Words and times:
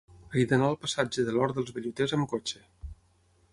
He 0.35 0.45
d'anar 0.51 0.69
al 0.71 0.77
passatge 0.85 1.27
de 1.27 1.35
l'Hort 1.35 1.59
dels 1.59 1.75
Velluters 1.77 2.17
amb 2.19 2.29
cotxe. 2.35 2.65